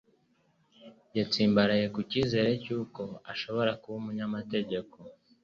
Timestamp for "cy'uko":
2.63-3.01